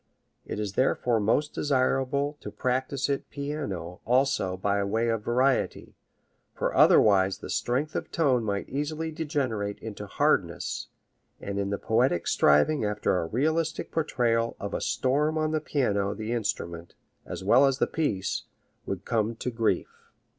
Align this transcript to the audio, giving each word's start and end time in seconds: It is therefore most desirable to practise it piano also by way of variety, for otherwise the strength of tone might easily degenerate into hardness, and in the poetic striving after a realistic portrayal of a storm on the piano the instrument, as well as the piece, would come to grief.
It 0.47 0.59
is 0.59 0.73
therefore 0.73 1.19
most 1.19 1.53
desirable 1.53 2.35
to 2.41 2.49
practise 2.49 3.07
it 3.07 3.29
piano 3.29 4.01
also 4.03 4.57
by 4.57 4.83
way 4.83 5.09
of 5.09 5.23
variety, 5.23 5.95
for 6.55 6.73
otherwise 6.75 7.37
the 7.37 7.51
strength 7.51 7.93
of 7.93 8.09
tone 8.11 8.43
might 8.43 8.67
easily 8.67 9.11
degenerate 9.11 9.77
into 9.77 10.07
hardness, 10.07 10.87
and 11.39 11.59
in 11.59 11.69
the 11.69 11.77
poetic 11.77 12.25
striving 12.25 12.83
after 12.83 13.19
a 13.19 13.27
realistic 13.27 13.91
portrayal 13.91 14.55
of 14.59 14.73
a 14.73 14.81
storm 14.81 15.37
on 15.37 15.51
the 15.51 15.61
piano 15.61 16.15
the 16.15 16.31
instrument, 16.31 16.95
as 17.27 17.43
well 17.43 17.67
as 17.67 17.77
the 17.77 17.85
piece, 17.85 18.45
would 18.87 19.05
come 19.05 19.35
to 19.35 19.51
grief. 19.51 20.09